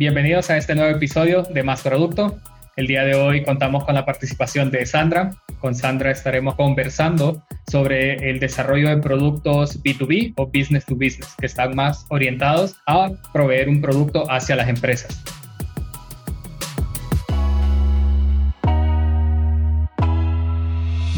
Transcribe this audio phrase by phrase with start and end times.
[0.00, 2.40] Bienvenidos a este nuevo episodio de Más Producto.
[2.74, 5.32] El día de hoy contamos con la participación de Sandra.
[5.58, 11.44] Con Sandra estaremos conversando sobre el desarrollo de productos B2B o business to business, que
[11.44, 15.22] están más orientados a proveer un producto hacia las empresas.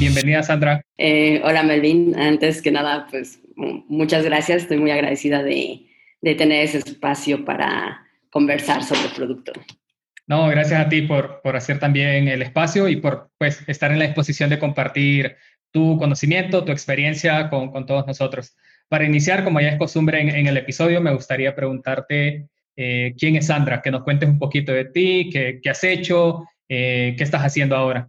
[0.01, 0.85] Bienvenida, Sandra.
[0.99, 2.19] Eh, hola, Melvin.
[2.19, 4.63] Antes que nada, pues muchas gracias.
[4.63, 5.87] Estoy muy agradecida de,
[6.21, 9.53] de tener ese espacio para conversar sobre el producto.
[10.27, 13.99] No, gracias a ti por, por hacer también el espacio y por pues, estar en
[13.99, 15.37] la disposición de compartir
[15.71, 18.57] tu conocimiento, tu experiencia con, con todos nosotros.
[18.89, 23.47] Para iniciar, como ya es costumbre en, el episodio, me gustaría preguntarte eh, quién es
[23.47, 27.43] Sandra, que nos cuentes un poquito de ti, qué, qué has hecho, eh, qué estás
[27.43, 28.09] haciendo ahora.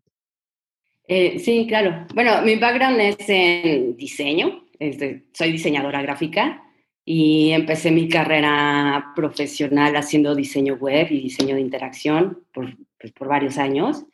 [1.07, 2.05] Eh, sí, claro.
[2.13, 4.65] Bueno, mi background es en diseño,
[5.33, 6.63] soy diseñadora gráfica
[7.05, 13.27] y empecé mi carrera profesional haciendo diseño web y diseño de interacción por, pues, por
[13.27, 14.05] varios años.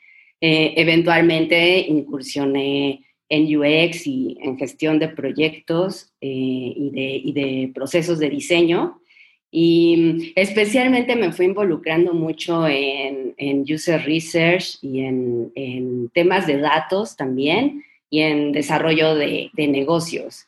[0.41, 6.27] Eh, eventualmente incursioné en UX y en gestión de proyectos eh,
[6.75, 9.01] y, de, y, de, procesos de diseño.
[9.51, 16.57] Y especialmente me fui involucrando mucho en, en user research y en, en, temas de
[16.57, 20.45] datos también y en desarrollo de, de, negocios.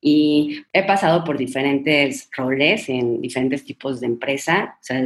[0.00, 5.02] Y he pasado por diferentes roles en diferentes tipos de empresa, o sea,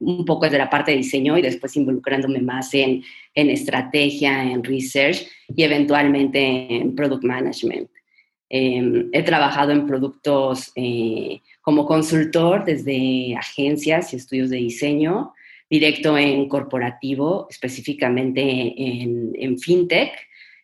[0.00, 4.64] un poco desde la parte de diseño y después involucrándome más en, en estrategia, en
[4.64, 5.24] research
[5.54, 7.88] y eventualmente en product management.
[8.50, 15.32] Eh, he trabajado en productos eh, como consultor desde agencias y estudios de diseño,
[15.70, 20.12] directo en corporativo, específicamente en, en fintech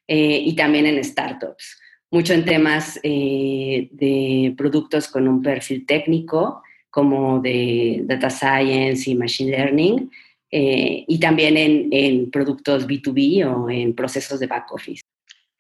[0.07, 1.81] eh, y también en startups.
[2.11, 9.15] Mucho en temas eh, de productos con un perfil técnico, como de data science y
[9.15, 10.11] machine learning,
[10.51, 15.03] eh, y también en, productos B2B o en procesos de back office.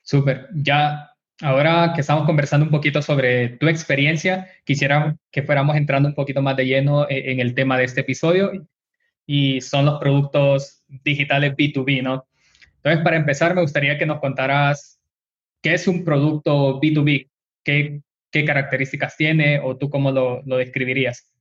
[0.03, 0.49] Súper.
[0.55, 1.11] Ya
[1.43, 6.43] Ahora que estamos conversando un poquito sobre tu experiencia, quisiera que fuéramos entrando un poquito
[6.43, 8.53] más de lleno e, en el tema de este episodio
[9.27, 12.27] y son los productos digitales B2B, ¿no?
[12.77, 15.00] Entonces, para empezar, me gustaría que nos contaras
[15.63, 17.29] qué es un producto B2B,
[17.65, 21.33] qué, características tiene o tú cómo lo, describirías.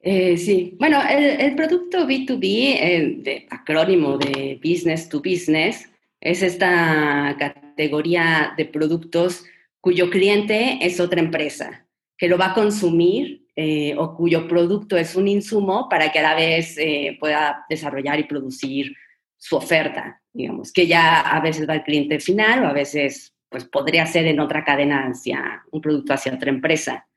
[0.00, 5.90] Eh, sí, bueno, el, el producto B2B, eh, de acrónimo de Business to Business,
[6.20, 9.44] es esta categoría de productos
[9.80, 11.86] cuyo cliente es otra empresa
[12.18, 16.22] que lo va a consumir eh, o cuyo producto es un insumo para que a
[16.22, 18.94] la vez eh, pueda desarrollar y producir
[19.36, 23.64] su oferta, digamos, que ya a veces va al cliente final o a veces pues
[23.64, 27.08] podría ser en otra cadena hacia un producto hacia otra empresa.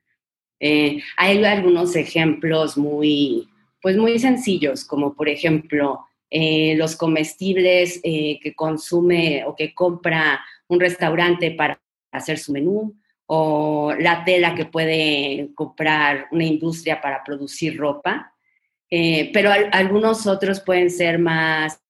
[0.58, 3.48] Eh, hay algunos ejemplos muy,
[3.80, 6.00] pues muy sencillos, como por ejemplo
[6.30, 11.80] eh, los comestibles eh, que consume o que compra un restaurante para
[12.10, 12.96] hacer su menú,
[13.26, 18.34] o la tela que puede comprar una industria para producir ropa.
[18.90, 21.80] Eh, pero algunos otros pueden ser más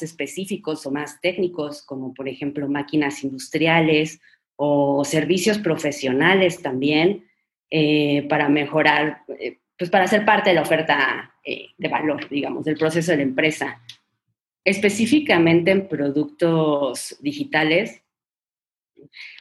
[0.00, 4.20] específicos o más técnicos, como por ejemplo máquinas industriales
[4.56, 7.26] o servicios profesionales también,
[8.28, 9.22] para mejorar,
[9.78, 13.24] pues para ser parte de la oferta eh, de valor, digamos, del proceso de la
[13.24, 13.82] empresa.
[14.64, 18.00] Específicamente en productos digitales,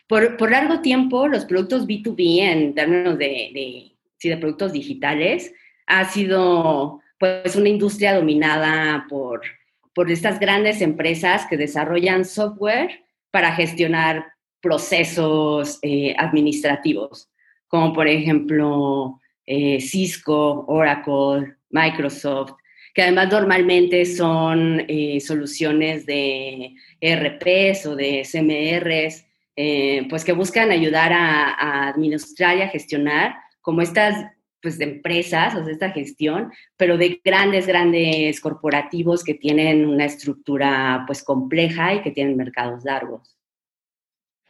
[0.07, 5.53] por, por largo tiempo los productos B2B en términos de, de, sí, de productos digitales
[5.85, 9.41] ha sido pues una industria dominada por,
[9.93, 14.25] por estas grandes empresas que desarrollan software para gestionar
[14.61, 17.29] procesos eh, administrativos,
[17.67, 22.53] como por ejemplo eh, Cisco, Oracle, Microsoft,
[22.93, 29.25] que además normalmente son eh, soluciones de ERPs o de SMRs,
[29.55, 34.25] eh, pues que buscan ayudar a, administrar y a gestionar como estas
[34.61, 40.05] pues de empresas, o sea, esta gestión, pero de grandes, grandes corporativos que tienen una
[40.05, 43.35] estructura pues compleja y que tienen mercados largos.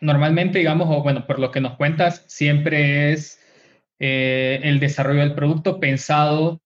[0.02, 3.40] Normalmente, digamos, o bueno, por lo que nos cuentas, siempre es
[4.00, 6.60] eh, el desarrollo del producto pensado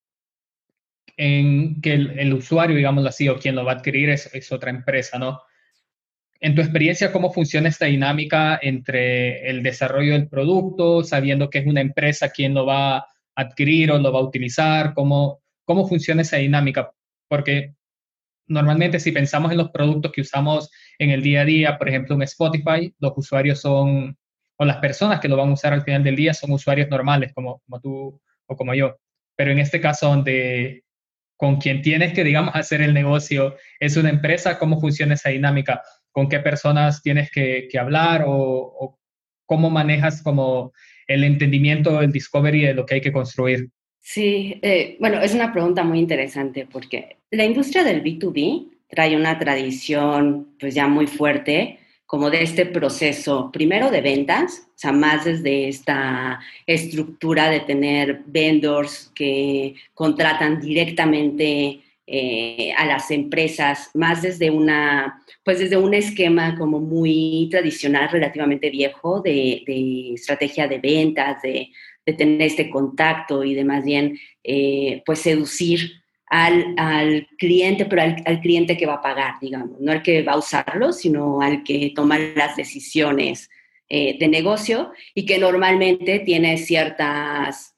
[1.18, 4.70] en que el, usuario, digámoslo así, o quien lo va a adquirir es, es, otra
[4.70, 5.40] empresa, ¿no?
[6.40, 11.66] En tu experiencia, ¿cómo funciona esta dinámica entre el desarrollo del producto, sabiendo que es
[11.66, 13.06] una empresa quien lo va
[13.36, 14.94] adquirir o lo va a utilizar?
[14.94, 16.90] ¿Cómo, cómo funciona esa dinámica?
[17.28, 17.74] Porque
[18.48, 22.14] normalmente si pensamos en los productos que usamos en el día a día, por ejemplo,
[22.14, 24.16] en Spotify, los usuarios son,
[24.56, 27.32] o las personas que lo van a usar al final del día son usuarios normales,
[27.34, 28.96] como, como tú o como yo.
[29.36, 30.84] Pero en este caso, donde
[31.36, 35.82] con quien tienes que, digamos, hacer el negocio es una empresa, cómo funciona esa dinámica,
[36.10, 38.98] con qué personas tienes que, hablar o,
[39.44, 40.72] cómo manejas como
[41.06, 43.70] el entendimiento, el discovery de lo que hay que construir.
[44.00, 49.38] Sí, eh, bueno, es una pregunta muy interesante porque la industria del B2B trae una
[49.38, 55.24] tradición pues ya muy fuerte como de este proceso, primero de ventas, o sea, más
[55.24, 64.50] desde esta estructura de tener vendors que contratan directamente eh, a las empresas, más desde
[64.50, 69.64] una, pues desde un esquema como muy tradicional, relativamente viejo, de,
[70.14, 71.70] estrategia de ventas, de,
[72.16, 75.90] tener este contacto y de más bien, eh, pues seducir
[76.26, 80.38] al, cliente, pero al, cliente que va a pagar, digamos, no al que va a
[80.38, 83.50] usarlo, sino al que toma las decisiones
[83.88, 87.75] eh, de negocio y que normalmente tiene ciertas,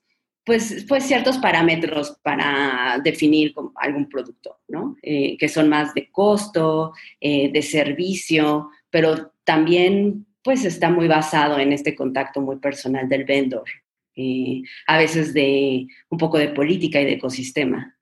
[0.49, 4.97] pues, pues ciertos parámetros para definir algún producto, ¿no?
[5.03, 11.59] Eh, que son más de costo, eh, de servicio, pero también pues está muy basado
[11.59, 13.69] en este contacto muy personal del vendor,
[14.87, 17.98] a veces de un poco de política y de ecosistema.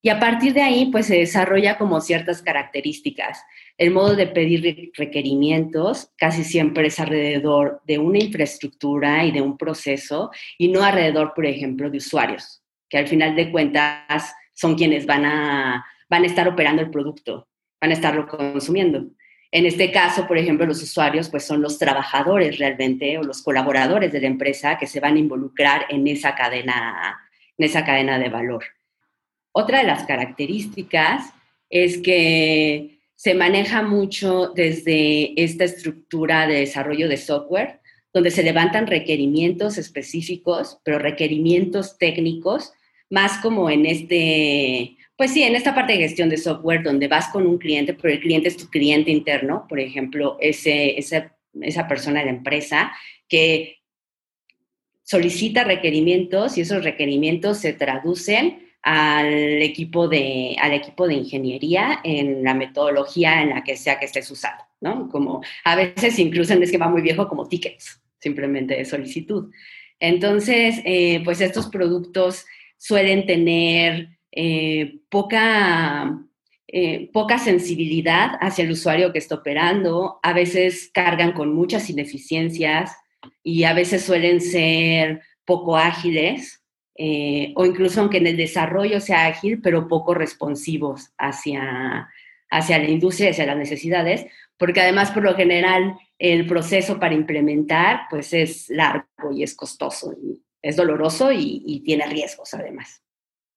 [0.00, 3.42] Y a partir de ahí, pues se desarrolla como ciertas características.
[3.76, 9.58] El modo de pedir requerimientos casi siempre es alrededor de una infraestructura y de un
[9.58, 15.04] proceso y no alrededor, por ejemplo, de usuarios, que al final de cuentas son quienes
[15.04, 17.48] van a, van a estar operando el producto,
[17.80, 19.04] van a estarlo consumiendo.
[19.50, 24.12] En este caso, por ejemplo, los usuarios pues son los trabajadores realmente o los colaboradores
[24.12, 27.18] de la empresa que se van a involucrar en esa cadena,
[27.56, 28.64] en esa cadena de valor.
[29.58, 31.32] Otra de las características
[31.68, 37.80] es que se maneja mucho desde esta estructura de desarrollo de software,
[38.14, 42.72] donde se levantan requerimientos específicos, pero requerimientos técnicos,
[43.10, 47.26] más como en este, pues sí, en esta parte de gestión de software, donde vas
[47.30, 52.22] con un cliente, pero el cliente es tu cliente interno, por ejemplo, ese, esa persona
[52.22, 52.92] de empresa
[53.28, 53.78] que
[55.02, 62.44] solicita requerimientos y esos requerimientos se traducen al equipo de, al equipo de ingeniería en
[62.44, 65.08] la metodología en la que sea que estés usando, ¿no?
[65.08, 69.50] Como a veces incluso en esquema muy viejo como tickets, simplemente de solicitud.
[70.00, 72.46] Entonces, eh, pues estos productos
[72.76, 76.16] suelen tener eh, poca,
[76.68, 82.92] eh, poca sensibilidad hacia el usuario que está operando, a veces cargan con muchas ineficiencias
[83.42, 86.62] y a veces suelen ser poco ágiles
[87.00, 92.08] eh, o incluso aunque en el desarrollo sea ágil, pero poco responsivos hacia,
[92.50, 94.26] hacia la industria, hacia las necesidades,
[94.58, 100.12] porque además por lo general el proceso para implementar pues es largo y es costoso,
[100.12, 103.00] y es doloroso y, tiene riesgos además.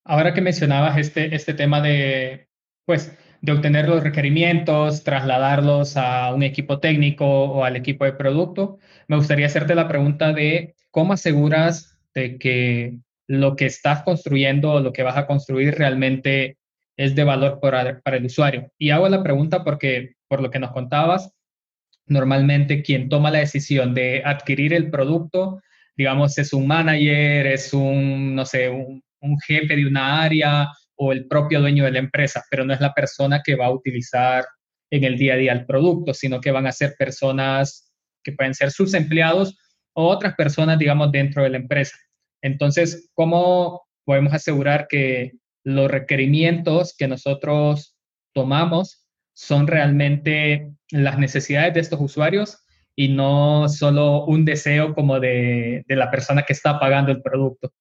[0.05, 2.47] Ahora que mencionabas este, este tema de,
[2.85, 8.77] pues, de obtener los requerimientos, trasladarlos a un equipo técnico o al equipo de producto,
[9.07, 14.79] me gustaría hacerte la pregunta de cómo aseguras de que lo que estás construyendo o
[14.79, 16.57] lo que vas a construir realmente
[16.97, 18.71] es de valor para, el usuario.
[18.77, 21.31] Y hago la pregunta porque, por lo que nos contabas,
[22.05, 25.61] normalmente quien toma la decisión de adquirir el producto,
[25.95, 31.11] digamos, es un manager, es un, no sé, un, un jefe de una área o
[31.11, 34.45] el propio dueño de la empresa, pero no es la persona que va a utilizar
[34.91, 37.91] en el día a día el producto, sino que van a ser personas
[38.23, 39.57] que pueden ser sus empleados
[39.93, 41.97] o otras personas, digamos, dentro de la empresa.
[42.41, 45.33] Entonces, ¿cómo podemos asegurar que
[45.63, 47.95] los requerimientos que nosotros
[48.33, 52.57] tomamos son realmente las necesidades de estos usuarios
[52.95, 57.71] y no solo un deseo como de, la persona que está pagando el producto?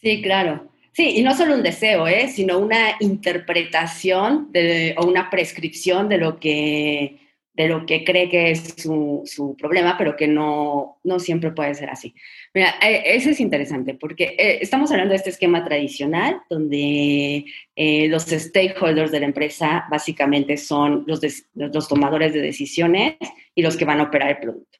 [0.00, 0.70] Sí, claro.
[0.92, 2.28] Sí, y no solo un deseo, ¿eh?
[2.28, 4.50] sino una interpretación
[4.96, 7.23] o una prescripción de lo que
[7.54, 11.88] de lo que cree que es su, problema, pero que no, no siempre puede ser
[11.88, 12.14] así.
[12.52, 17.44] Mira, e, eso es interesante porque eh, estamos hablando de este esquema tradicional donde
[17.76, 21.20] eh, los stakeholders de la empresa básicamente son los,
[21.54, 23.14] los tomadores de decisiones
[23.54, 24.78] y los que van a operar el producto.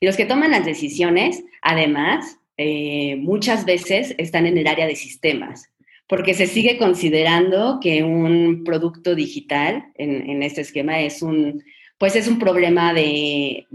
[0.00, 4.96] Y los que toman las decisiones, además, eh, muchas veces están en el área de
[4.96, 5.70] sistemas,
[6.08, 11.62] porque se sigue considerando que un producto digital en este esquema es un
[11.98, 13.66] pues es un problema de,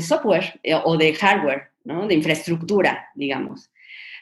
[0.00, 2.06] software eh, o de hardware, ¿no?
[2.06, 3.70] de infraestructura, digamos.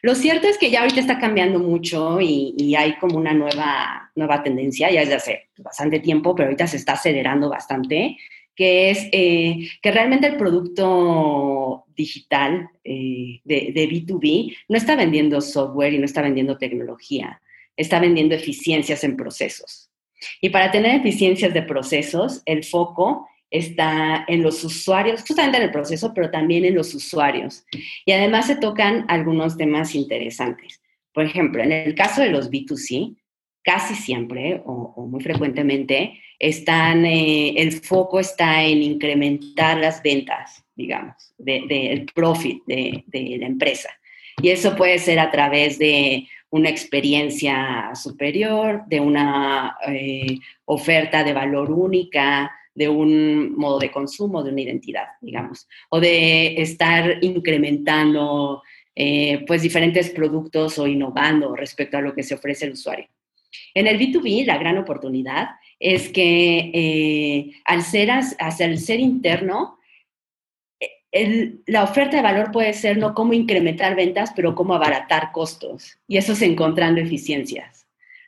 [0.02, 4.42] Lo cierto es que ya ahorita está cambiando mucho y, hay como una nueva, nueva
[4.42, 8.16] tendencia, ya desde hace bastante tiempo, pero ahorita se está acelerando bastante,
[8.54, 15.40] que es eh, que realmente el producto digital eh, de, de, B2B no está vendiendo
[15.40, 17.40] software y no está vendiendo tecnología.
[17.76, 19.89] está vendiendo eficiencias en procesos.
[20.41, 25.73] Y para tener eficiencias de procesos, el foco está en los usuarios, justamente en el
[25.73, 27.65] proceso, pero también en los usuarios.
[28.05, 30.81] Y además se tocan algunos temas interesantes.
[31.12, 33.17] Por ejemplo, en el caso de los B2C,
[33.62, 41.35] casi siempre o, muy frecuentemente están, eh, el foco está en incrementar las ventas, digamos,
[41.37, 43.91] del de, profit de, de, la empresa.
[44.41, 51.33] Y eso puede ser a través de una experiencia superior, de una eh, oferta de
[51.33, 58.62] valor única, de un modo de consumo, de una identidad, digamos, o de estar incrementando
[58.95, 63.09] eh, pues diferentes productos o innovando respecto a lo que se ofrece al usuario.
[63.75, 68.11] En el B2B, la gran oportunidad es que eh, al, ser,
[68.61, 69.78] el ser interno,
[71.67, 75.99] la oferta de valor puede ser no cómo incrementar ventas, pero cómo abaratar costos.
[76.07, 77.87] Y eso es encontrando eficiencias,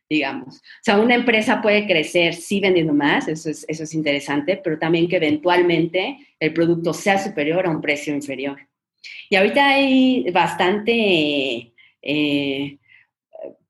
[0.09, 0.57] digamos.
[0.57, 4.79] O sea, una empresa puede crecer sí vendiendo más, eso es, eso es interesante, pero
[4.79, 8.59] también que eventualmente el producto sea superior a un precio inferior.
[9.31, 11.73] Y ahorita hay bastante,
[12.03, 12.79] eh,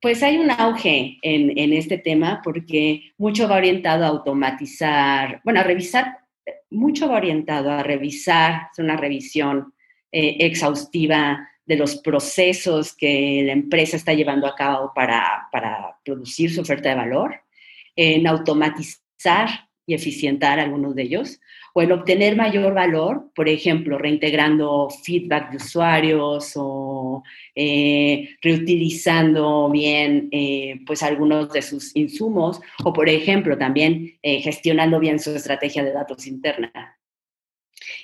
[0.00, 5.60] pues hay un auge en, en, este tema porque mucho va orientado a automatizar, bueno,
[5.60, 6.21] a revisar
[6.72, 9.74] mucho orientado a revisar, hacer una revisión
[10.10, 16.52] eh, exhaustiva de los procesos que la empresa está llevando a cabo para, para producir
[16.52, 17.40] su oferta de valor,
[17.94, 21.40] en automatizar y eficientar algunos de ellos,
[21.74, 27.22] o en obtener mayor valor, por ejemplo, reintegrando feedback de usuarios o
[27.54, 35.00] eh, reutilizando bien eh, pues algunos de sus insumos, o por ejemplo, también eh, gestionando
[35.00, 36.98] bien su estrategia de datos interna.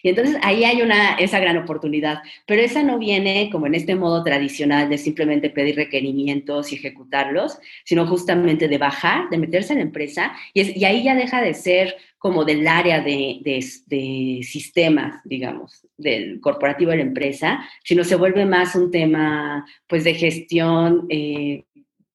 [0.03, 3.95] Y entonces ahí hay una, esa gran oportunidad, pero esa no viene como en este
[3.95, 9.81] modo tradicional de simplemente pedir requerimientos y ejecutarlos, sino justamente de bajar, de meterse en
[9.81, 15.21] la empresa y, y ahí ya deja de ser como del área de, de, sistemas,
[15.25, 21.07] digamos, del corporativo de la empresa, sino se vuelve más un tema pues de gestión
[21.09, 21.65] eh,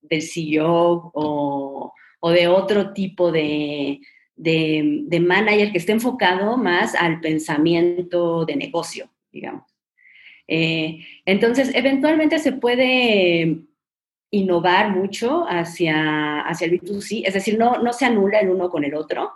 [0.02, 4.02] del CEO o, o de otro tipo de,
[4.36, 9.74] de, de, manager que esté enfocado más al pensamiento de negocio, digamos.
[10.48, 13.58] Eh, entonces, eventualmente se puede
[14.32, 18.84] innovar mucho hacia, hacia el B2C, es decir, no, no se anula el uno con
[18.84, 19.34] el otro,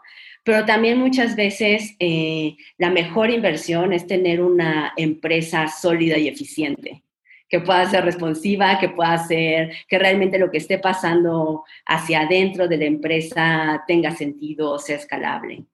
[0.48, 7.04] pero también muchas veces eh, la mejor inversión es tener una empresa sólida y eficiente
[7.50, 12.70] que pueda ser responsiva, que pueda ser, que realmente lo que esté pasando hacia adentro
[12.70, 15.66] de la empresa tenga sentido, sea escalable.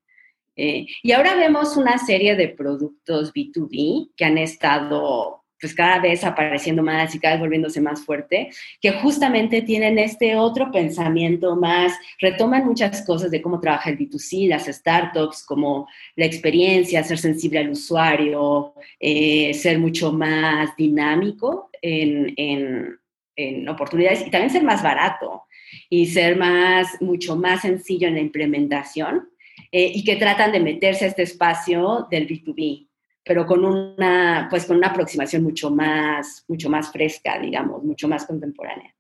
[0.56, 6.26] Eh, y ahora vemos una serie de productos B2B que han estado pues cada vez
[6.26, 8.50] apareciendo más y cada vez volviéndose más fuerte,
[8.82, 14.50] que justamente tienen este otro pensamiento más, retoman muchas cosas de cómo trabaja el B2C,
[14.50, 22.34] las startups, como la experiencia, ser sensible al usuario, eh, ser mucho más dinámico en,
[22.36, 23.00] en,
[23.38, 25.44] en oportunidades y también ser más barato
[25.90, 29.30] y ser más, mucho más sencillo en la implementación
[29.72, 32.90] eh, y que tratan de meterse a este espacio del B2B
[33.24, 38.26] pero con una, pues con una aproximación mucho más, mucho más fresca, digamos, mucho más
[38.26, 38.94] contemporánea.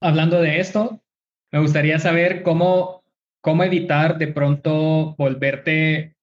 [0.00, 1.02] Hablando de esto,
[1.50, 3.02] me gustaría saber cómo,
[3.40, 6.16] cómo evitar de pronto volverte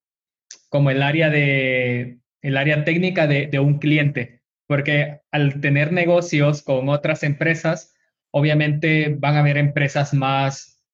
[0.68, 6.62] como el área de el área técnica de, de un cliente, porque al tener negocios
[6.62, 7.94] con otras empresas,
[8.30, 10.84] obviamente van a haber empresas más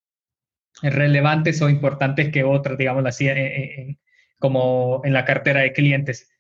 [0.83, 3.29] relevantes o importantes que otras, digamos así,
[4.39, 6.34] como en la cartera de clientes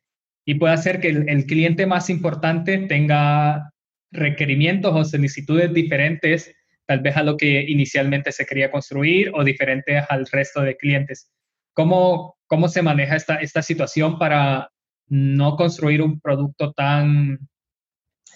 [0.45, 3.71] y puede hacer que el, cliente más importante tenga
[4.11, 6.55] requerimientos o solicitudes diferentes
[6.87, 11.31] tal vez a lo que inicialmente se quería construir o diferentes al resto de clientes.
[11.73, 14.71] ¿Cómo, cómo se maneja esta, esta situación para
[15.09, 17.39] no construir un producto tan,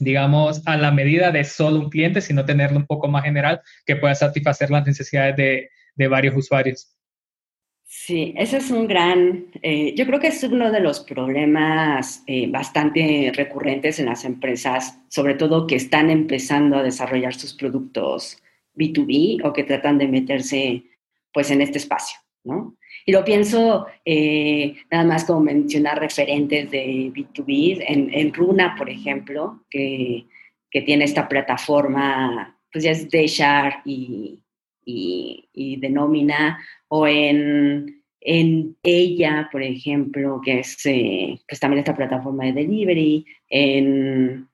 [0.00, 3.96] digamos, a la medida de solo un cliente, sino tenerlo un poco más general que
[3.96, 6.97] pueda satisfacer las necesidades de, de varios usuarios?
[7.90, 12.46] Sí, ese es un gran, eh, yo creo que es uno de los problemas eh,
[12.46, 18.42] bastante recurrentes en las empresas, sobre todo que están empezando a desarrollar sus productos
[18.74, 20.82] B2B o que tratan de meterse
[21.32, 22.76] pues en este espacio, ¿no?
[23.06, 29.64] Y lo pienso eh, nada más como mencionar referentes de B2B, en, Runa, por ejemplo,
[29.70, 30.26] que,
[30.70, 34.42] que, tiene esta plataforma, pues ya es Deshar y,
[34.88, 41.94] y, y denomina o en, en ella, por ejemplo, que es eh, pues también esta
[41.94, 44.48] plataforma de delivery, en,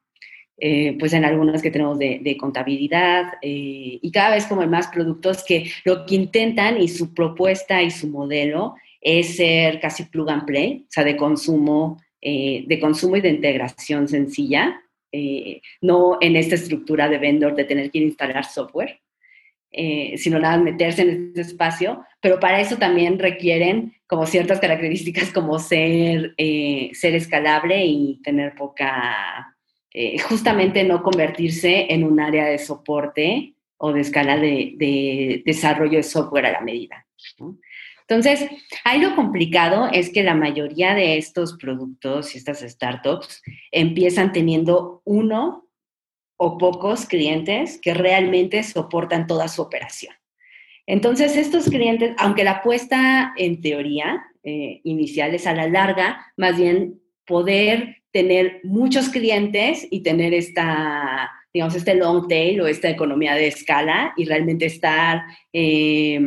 [0.59, 4.89] eh, pues en algunos que tenemos de, contabilidad eh, y cada vez como hay más
[4.89, 10.31] productos que lo que intentan y su propuesta y su modelo es ser casi plug
[10.31, 14.81] and play, o sea, de consumo, eh, de consumo y de integración sencilla,
[15.81, 18.99] no en esta estructura de vendor de tener que instalar software,
[20.17, 25.59] sino nada meterse en este espacio, pero para eso también requieren como ciertas características como
[25.59, 29.55] ser, ser escalable y tener poca
[29.97, 36.03] eh, justamente no convertirse en un área de soporte o de escala de, desarrollo de
[36.03, 37.07] software a la medida.
[38.01, 38.51] Entonces,
[38.85, 43.41] ahí lo complicado es que la mayoría de estos productos y estas startups
[43.71, 45.64] empiezan teniendo uno
[46.37, 50.15] o pocos clientes que realmente soportan toda su operación.
[50.87, 56.59] Entonces, estos clientes, aunque la apuesta en teoría eh, inicial es a la larga, más
[56.59, 63.35] bien poder tener muchos clientes y tener esta, digamos, este long tail o esta economía
[63.35, 65.23] de escala y realmente estar,
[65.53, 66.21] eh,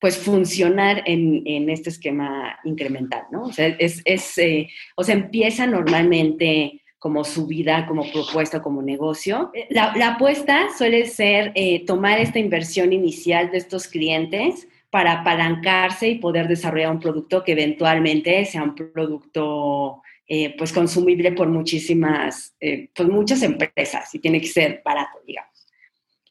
[0.00, 3.44] pues, funcionar en, en, este esquema incremental, ¿no?
[3.44, 8.82] O sea, es, es eh, o sea, empieza normalmente como su vida, como propuesta, como
[8.82, 9.50] negocio.
[9.70, 16.08] La, la apuesta suele ser eh, tomar esta inversión inicial de estos clientes para apalancarse
[16.08, 20.02] y poder desarrollar un producto que eventualmente sea un producto
[20.32, 25.66] eh, pues consumible por muchísimas, eh, pues muchas empresas y tiene que ser barato, digamos.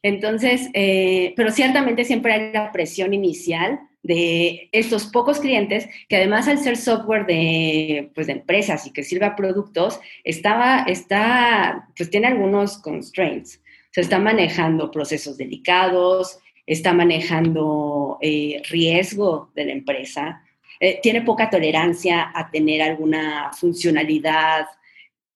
[0.02, 6.48] Entonces, eh, pero ciertamente siempre hay la presión inicial de estos pocos clientes que además
[6.48, 12.28] al ser software de, pues de empresas y que sirva productos, estaba, está, pues tiene
[12.28, 13.62] algunos constraints.
[13.92, 18.18] Se está manejando procesos delicados, está manejando
[18.70, 20.42] riesgo de la empresa,
[20.82, 24.66] eh, tiene poca tolerancia a tener alguna funcionalidad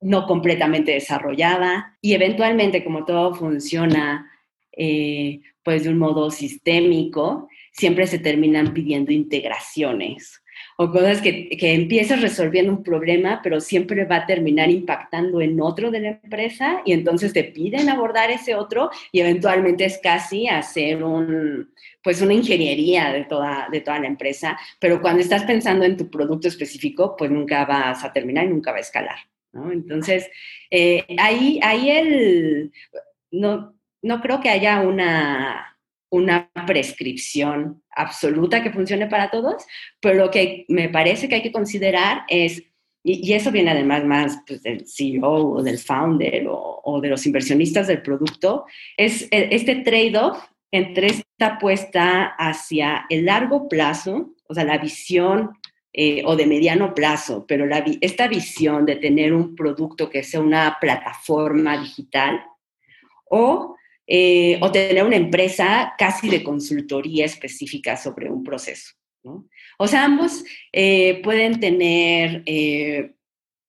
[0.01, 4.31] no completamente desarrollada y eventualmente como todo funciona
[4.73, 10.41] eh, pues de un modo sistémico, siempre se terminan pidiendo integraciones
[10.77, 15.61] o cosas que, que empiezas resolviendo un problema, pero siempre va a terminar impactando en
[15.61, 20.49] otro de la empresa y entonces te piden abordar ese otro y eventualmente es casi
[20.49, 25.85] hacer un, pues una ingeniería de toda, de toda la empresa, pero cuando estás pensando
[25.85, 29.19] en tu producto específico, pues nunca vas a terminar y nunca va a escalar.
[29.53, 29.71] ¿no?
[29.71, 30.29] Entonces,
[30.71, 32.73] eh, ahí, ahí el,
[33.31, 35.74] no, no creo que haya una,
[36.15, 39.65] una prescripción absoluta que funcione para todos,
[40.01, 42.63] pero lo que me parece que hay que considerar es,
[43.03, 47.89] y, eso viene además más pues, del CEO o del founder o, de los inversionistas
[47.89, 48.65] del producto,
[48.97, 50.39] es e, este trade-off
[50.71, 55.51] entre esta apuesta hacia el largo plazo, o sea, la visión
[55.93, 60.41] eh, o de mediano plazo, pero la, esta visión de tener un producto que sea
[60.41, 62.45] una plataforma digital,
[63.29, 68.93] o eh, o tener una empresa casi de consultoría específica sobre un proceso.
[69.79, 73.13] O sea, ambos eh, pueden tener eh,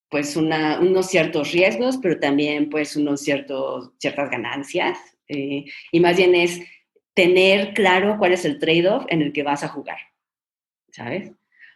[0.10, 4.98] pues unos ciertos riesgos, pero también pues unos ciertos, ciertas ganancias.
[5.28, 6.60] y más bien es
[7.14, 9.98] tener claro cuál es el trade-off en el que vas a jugar,
[10.92, 11.32] ¿sabes?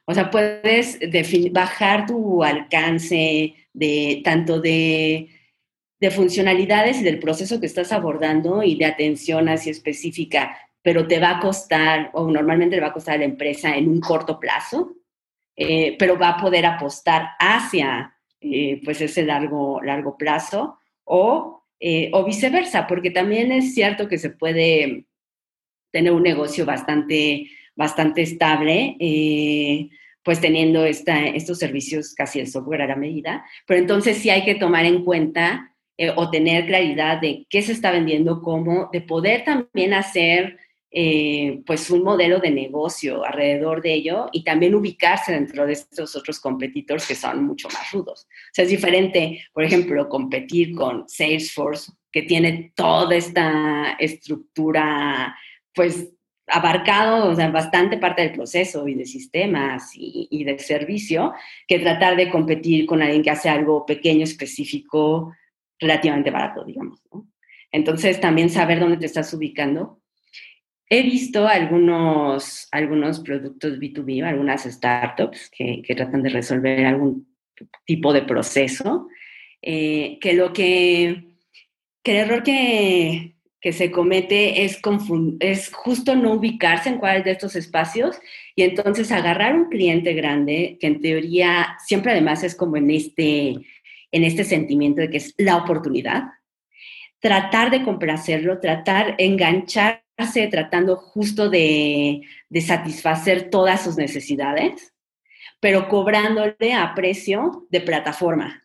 [0.06, 1.00] O sea, puedes
[1.52, 5.30] bajar tu alcance de tanto de
[6.00, 11.20] de funcionalidades y del proceso que estás abordando y de atención así específica, pero te
[11.20, 14.40] va a costar, o normalmente le va a costar a la empresa en un corto
[14.40, 14.96] plazo,
[15.56, 22.10] eh, pero va a poder apostar hacia eh, pues ese largo, largo plazo, o, eh,
[22.14, 25.06] o viceversa, porque también es cierto que se puede
[25.92, 28.96] tener un negocio bastante, bastante estable,
[30.24, 34.46] pues teniendo esta, estos servicios casi el software a la medida, pero entonces sí hay
[34.46, 39.02] que tomar en cuenta eh, o tener claridad de qué se está vendiendo, cómo, de
[39.02, 40.58] poder también hacer
[40.90, 46.16] eh, pues un modelo de negocio alrededor de ello y también ubicarse dentro de estos
[46.16, 48.28] otros competidores que son mucho más rudos.
[48.30, 55.36] O sea, es diferente, por ejemplo, competir con Salesforce, que tiene toda esta estructura,
[55.76, 56.14] pues
[56.48, 61.34] abarcado o sea, bastante parte del proceso y de sistemas y, y, de servicio,
[61.68, 65.34] que tratar de competir con alguien que hace algo pequeño, específico,
[65.80, 67.02] relativamente barato, digamos.
[67.72, 70.02] Entonces, también saber dónde te estás ubicando.
[70.90, 77.28] He visto algunos, algunos productos B2B, algunas startups que, tratan de resolver algún
[77.86, 79.08] tipo de proceso,
[79.62, 81.36] eh, que lo que,
[82.02, 84.80] que el error que, que se comete es,
[85.42, 88.20] es justo no ubicarse en cuál de estos espacios
[88.56, 93.58] y entonces agarrar un cliente grande, que en teoría siempre además es como en este
[94.12, 96.24] en este sentimiento de que es la oportunidad,
[97.20, 104.94] tratar de complacerlo, tratar, engancharse tratando justo de, de satisfacer todas sus necesidades,
[105.60, 108.64] pero cobrándole a precio de plataforma,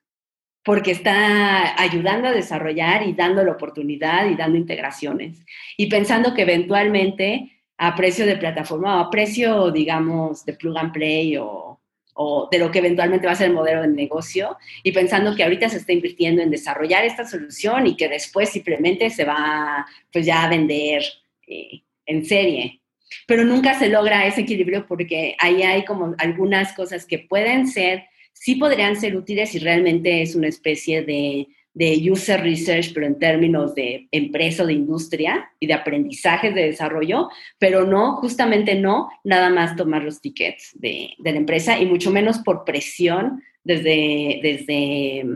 [0.64, 5.44] porque está ayudando a desarrollar y dando la oportunidad y dando integraciones.
[5.76, 10.92] Y pensando que eventualmente a precio de plataforma o a precio, digamos, de plug and
[10.92, 11.73] play o,
[12.14, 15.42] o de lo que eventualmente va a ser el modelo de negocio y pensando que
[15.42, 20.24] ahorita se está invirtiendo en desarrollar esta solución y que después simplemente se va pues
[20.24, 21.02] ya a vender
[21.46, 22.80] eh, en serie.
[23.26, 28.04] Pero nunca se logra ese equilibrio porque ahí hay como algunas cosas que pueden ser,
[28.32, 33.18] sí podrían ser útiles si realmente es una especie de de user research, pero en
[33.18, 39.10] términos de empresa o de industria y de aprendizaje de desarrollo, pero no, justamente no,
[39.24, 45.26] nada más tomar los tickets de, la empresa y mucho menos por presión desde, desde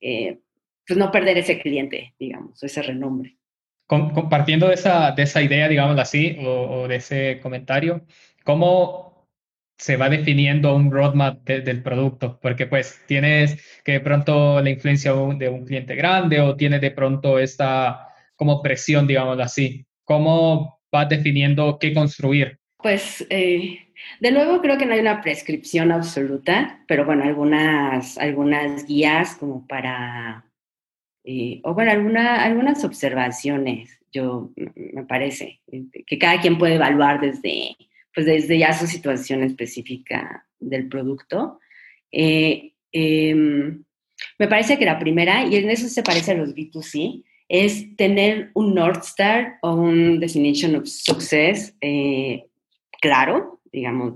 [0.00, 0.38] eh,
[0.86, 3.36] pues no perder ese cliente, digamos, ese renombre.
[3.86, 8.06] Compartiendo de esa, de esa idea, digamos así, o, o de ese comentario,
[8.42, 9.13] ¿cómo
[9.76, 15.12] se va definiendo un roadmap del producto, porque pues tienes que de pronto la influencia
[15.12, 19.86] de un cliente grande o tienes de pronto esta como presión, digamos así.
[20.04, 22.58] ¿Cómo vas definiendo qué construir?
[22.78, 23.78] Pues eh,
[24.20, 29.66] de nuevo creo que no hay una prescripción absoluta, pero bueno, algunas, algunas guías como
[29.66, 30.44] para,
[31.24, 35.60] eh, o bueno, alguna, algunas observaciones, yo me parece,
[36.06, 37.76] que cada quien puede evaluar desde
[38.14, 41.58] pues desde ya su situación específica del producto.
[42.12, 43.82] Eh, em,
[44.38, 48.50] me parece que la primera, y en eso se parece a los B2C, es tener
[48.54, 52.46] un North Star o un Definition of Success eh,
[53.00, 54.14] claro, digamos,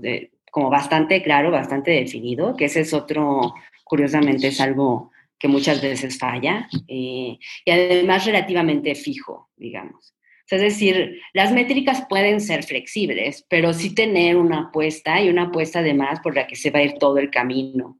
[0.49, 6.17] como bastante claro, bastante definido, que ese es otro, curiosamente, es algo que muchas veces
[6.17, 10.15] falla, eh, y además relativamente fijo, digamos
[10.55, 15.79] es decir, las métricas pueden ser flexibles, pero sí tener una apuesta y una apuesta
[15.79, 17.99] además por la que se va a ir todo el camino.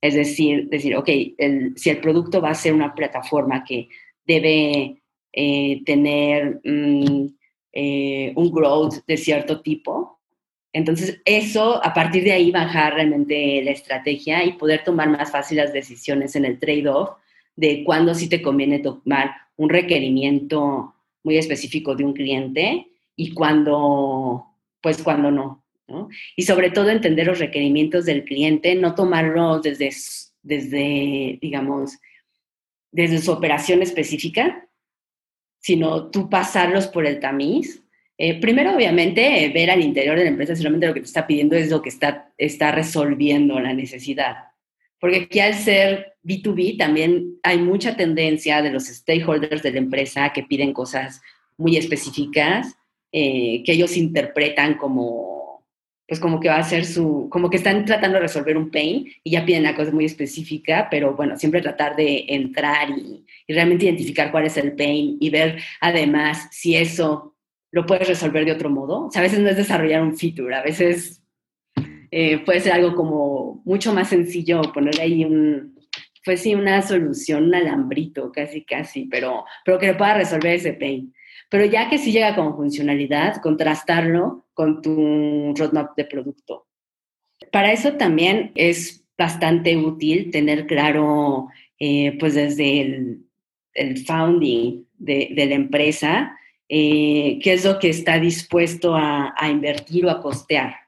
[0.00, 1.08] Es decir, decir, ok,
[1.76, 3.88] si el producto va a ser una plataforma que
[4.24, 7.26] debe eh, tener mm,
[7.72, 10.20] eh, un growth de cierto tipo,
[10.72, 15.56] entonces eso, a partir de ahí, bajar realmente la estrategia y poder tomar más fácil
[15.56, 17.10] las decisiones en el trade-off
[17.56, 24.46] de cuándo sí te conviene tomar un requerimiento muy específico de un cliente y cuando,
[24.80, 26.08] pues cuando no, ¿no?
[26.36, 29.90] Y sobre todo entender los requerimientos del cliente, no tomarlos desde,
[30.42, 31.98] desde digamos,
[32.92, 34.68] desde su operación específica,
[35.58, 37.82] sino tú pasarlos por el tamiz.
[38.18, 41.26] Eh, primero, obviamente, ver al interior de la empresa si realmente lo que te está
[41.26, 44.49] pidiendo es lo que está, está resolviendo la necesidad.
[45.00, 50.32] Porque aquí al ser B2B también hay mucha tendencia de los stakeholders de la empresa
[50.32, 51.22] que piden cosas
[51.56, 52.76] muy específicas,
[53.12, 55.64] eh, que ellos interpretan como,
[56.06, 59.10] pues como que va a ser su, como que están tratando de resolver un pain
[59.24, 63.52] y ya piden una cosa muy específica, pero bueno, siempre tratar de entrar y, y
[63.54, 67.34] realmente identificar cuál es el pain y ver además si eso
[67.72, 69.06] lo puedes resolver de otro modo.
[69.06, 71.19] O sea, a veces no es desarrollar un feature, a veces
[72.10, 75.78] eh, puede ser algo como mucho más sencillo, poner ahí un,
[76.24, 80.72] pues sí, una solución, un alambrito, casi, casi, pero, pero que le pueda resolver ese
[80.72, 81.14] pain.
[81.48, 86.66] Pero ya que sí llega como funcionalidad, contrastarlo con tu roadmap de producto.
[87.52, 95.54] Para eso también es bastante útil tener claro, eh, pues desde el, founding de, la
[95.54, 96.36] empresa,
[96.68, 100.79] eh, qué es lo que está dispuesto a invertir o a costear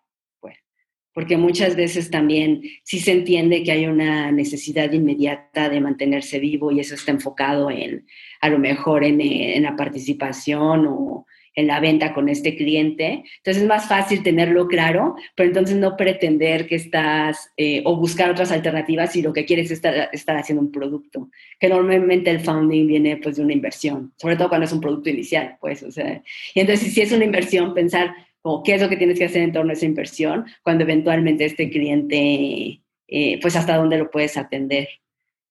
[1.12, 6.70] porque muchas veces también sí se entiende que hay una necesidad inmediata de mantenerse vivo
[6.72, 8.06] y eso está enfocado en,
[8.40, 13.24] a lo mejor, en, en la participación o en la venta con este cliente.
[13.38, 18.30] Entonces es más fácil tenerlo claro, pero entonces no pretender que estás eh, o buscar
[18.30, 22.40] otras alternativas si lo que quieres es estar, estar, haciendo un producto, que normalmente el
[22.40, 25.90] founding viene pues de una inversión, sobre todo cuando es un producto inicial, pues, o
[25.90, 26.22] sea,
[26.54, 29.42] y entonces si es una inversión, pensar, o qué es lo que tienes que hacer
[29.42, 34.36] en torno a esa inversión cuando eventualmente este cliente, eh, pues hasta dónde lo puedes
[34.36, 34.88] atender.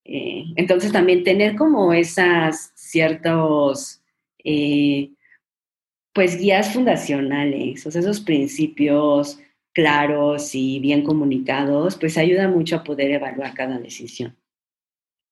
[0.04, 4.01] Eh, entonces también tener como esas ciertos,
[4.43, 5.12] eh,
[6.13, 9.39] pues guías fundacionales, o sea, esos principios
[9.73, 14.36] claros y bien comunicados, pues ayuda mucho a poder evaluar cada decisión.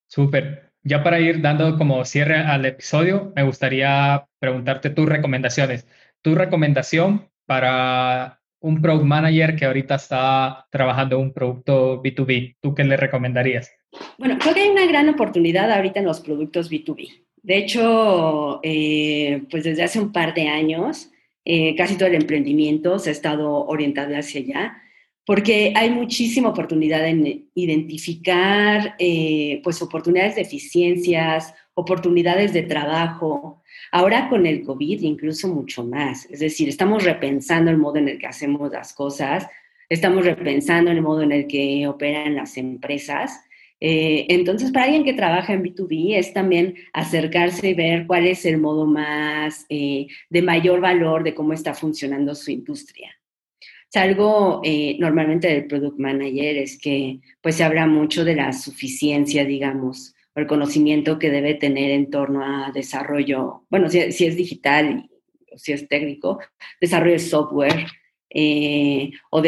[0.08, 0.72] Súper.
[0.84, 5.86] Ya para ir dando como cierre al episodio, me gustaría preguntarte tus recomendaciones.
[6.22, 12.58] Tu recomendación para un product manager que ahorita está trabajando un producto B2B?
[12.62, 13.72] ¿Tú qué le recomendarías?
[14.20, 19.42] Bueno, creo que hay una gran oportunidad ahorita en los productos B2B, De hecho, eh,
[19.50, 21.10] pues desde hace un par de años,
[21.44, 24.78] eh, casi todo el emprendimiento se ha estado orientado hacia allá,
[25.26, 33.64] porque hay muchísima oportunidad en identificar eh, pues oportunidades de eficiencias, oportunidades de trabajo.
[33.92, 36.26] Ahora con el COVID incluso mucho más.
[36.26, 39.48] Es decir, estamos repensando el modo en el que hacemos las cosas,
[39.90, 43.42] estamos repensando el modo en el que operan las empresas
[43.82, 48.46] eh, entonces, para alguien que trabaja en B2B es también acercarse y ver cuál es
[48.46, 53.16] el modo más eh, de mayor valor de cómo está funcionando su industria.
[53.62, 58.54] Es algo eh, normalmente del product manager es que pues se habla mucho de la
[58.54, 64.36] suficiencia, digamos, el conocimiento que debe tener en torno a desarrollo, bueno, si, si es
[64.36, 65.10] digital
[65.52, 66.40] o si es técnico,
[66.80, 67.86] desarrollo de software,
[68.32, 69.42] eh, o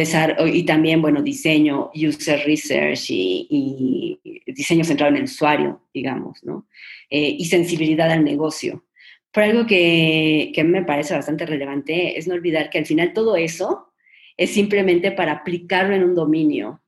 [0.47, 6.67] y también, bueno, diseño, user research y, diseño centrado en el usuario, digamos, ¿no?
[7.09, 8.85] Eh, y sensibilidad al negocio.
[9.31, 13.35] Pero algo que, que me parece bastante relevante es no olvidar que al final todo
[13.35, 13.93] eso
[14.35, 16.81] es simplemente para aplicarlo en un dominio.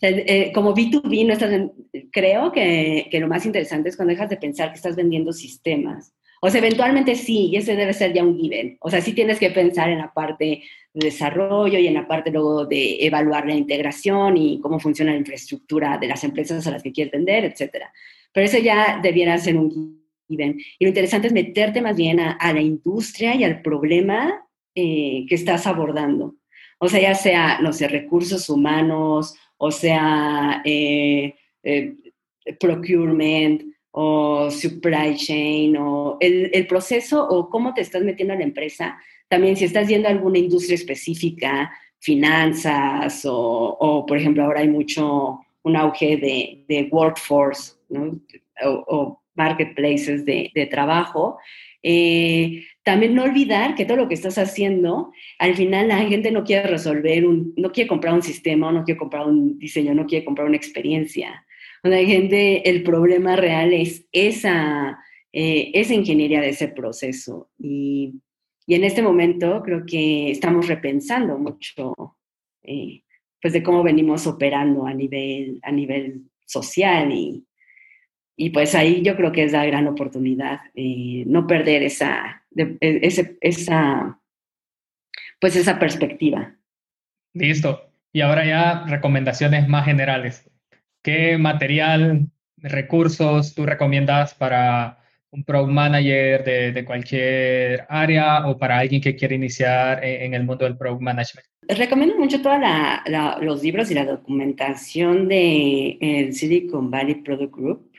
[0.00, 1.70] Eh, como B2B, no estás
[2.12, 6.14] creo que, que lo más interesante es cuando dejas de pensar que estás vendiendo sistemas
[6.46, 8.76] o sea, eventualmente sí, y ese debe ser ya un given.
[8.82, 12.30] O sea, sí tienes que pensar en la parte de desarrollo y en la parte
[12.30, 16.82] luego de evaluar la integración y cómo funciona la infraestructura de las empresas a las
[16.82, 17.90] que quieres vender, etcétera.
[18.30, 20.60] Pero eso ya debiera ser un given.
[20.78, 25.36] Y lo interesante es meterte más bien a, la industria y al problema eh, que
[25.36, 26.34] estás abordando.
[26.78, 31.94] O sea, ya sea, no sé, recursos humanos, o sea, eh, eh,
[32.58, 33.62] procurement,
[33.96, 38.98] o supply chain, o el, proceso o cómo te estás metiendo a la empresa.
[39.28, 45.38] También si estás yendo a alguna industria específica, finanzas, o, por ejemplo ahora hay mucho
[45.62, 47.74] un auge de, de workforce,
[48.64, 51.38] o, marketplaces de, de trabajo.
[51.82, 56.44] Eh, también no olvidar que todo lo que estás haciendo, al final la gente no
[56.44, 60.24] quiere resolver, un, no quiere comprar un sistema, no quiere comprar un diseño, no quiere
[60.24, 61.44] comprar una experiencia
[61.92, 64.98] hay gente, el problema real es esa,
[65.32, 67.50] eh, esa ingeniería de ese proceso.
[67.58, 68.14] Y,
[68.66, 71.94] y, en este momento creo que estamos repensando mucho
[72.62, 73.02] eh,
[73.40, 77.44] pues de cómo venimos operando a nivel, a nivel social y,
[78.36, 82.43] y pues ahí yo creo que es la gran oportunidad, eh, no perder esa,
[82.80, 84.20] ese, esa,
[85.40, 86.56] pues esa perspectiva.
[87.32, 87.90] Listo.
[88.12, 90.48] Y ahora ya recomendaciones más generales.
[91.02, 94.98] ¿Qué material, recursos tú recomiendas para
[95.34, 100.64] un product manager de, cualquier área o para alguien que quiere iniciar en, el mundo
[100.64, 101.46] del product management?
[101.68, 102.60] Recomiendo mucho todos
[103.40, 107.90] los libros y la documentación de el Silicon Valley Product Group.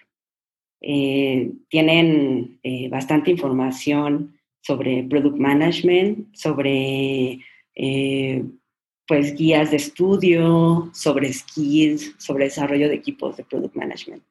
[0.82, 7.39] Eh, tienen eh, bastante información sobre product management, sobre
[7.75, 8.43] eh,
[9.08, 14.23] pues guías de estudio, sobre skills, sobre desarrollo de equipos de product management.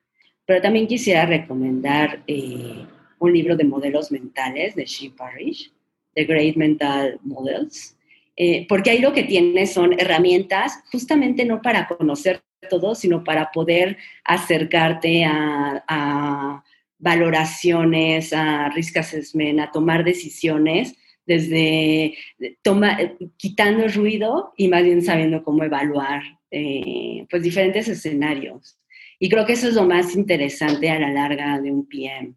[0.45, 2.85] Pero también quisiera recomendar eh,
[3.21, 5.73] un libro de modelos mentales de Shea Parrish,
[6.15, 7.97] The Great Mental Models,
[8.37, 13.53] eh, porque ahí lo que tiene son herramientas justamente no para conocer todo, sino para
[13.53, 16.65] poder acercarte a
[17.05, 22.15] valoraciones, a risk assessment, a tomar decisiones desde
[22.63, 22.99] toma,
[23.37, 28.79] quitando el ruido y más bien sabiendo cómo evaluar eh, pues diferentes escenarios.
[29.19, 32.35] Y creo que eso es lo más interesante a la larga de un PM.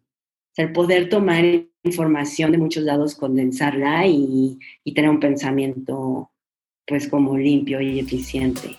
[0.56, 1.44] el poder tomar
[1.84, 6.30] información de muchos lados, condensarla y, y tener un pensamiento
[6.86, 8.76] pues como limpio y eficiente.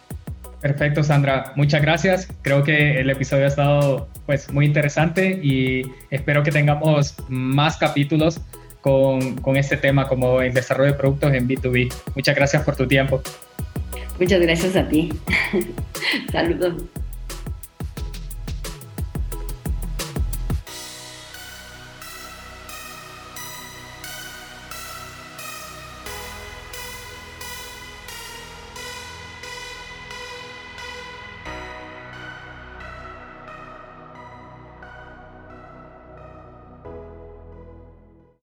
[0.62, 1.54] Perfecto, Sandra.
[1.56, 2.28] Muchas gracias.
[2.42, 8.42] Creo que el episodio ha estado pues muy interesante y espero que tengamos más capítulos
[8.82, 11.94] con, con este tema como el desarrollo de productos en B2B.
[12.16, 13.22] Muchas gracias por tu tiempo.
[14.20, 15.14] Muchas gracias a ti.
[16.32, 16.84] Saludos.